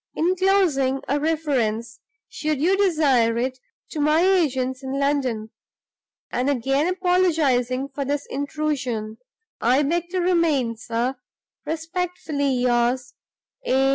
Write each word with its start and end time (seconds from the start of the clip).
Inclosing 0.15 1.01
a 1.07 1.19
reference 1.19 1.99
(should 2.27 2.59
you 2.59 2.75
desire 2.75 3.37
it) 3.37 3.59
to 3.91 3.99
my 3.99 4.21
agents 4.21 4.81
in 4.81 4.97
London, 4.99 5.51
and 6.31 6.49
again 6.49 6.87
apologizing 6.87 7.87
for 7.89 8.03
this 8.03 8.25
intrusion, 8.31 9.19
I 9.61 9.83
beg 9.83 10.09
to 10.09 10.17
remain, 10.17 10.75
sir, 10.75 11.17
respectfully 11.67 12.49
yours, 12.51 13.13
A. 13.63 13.89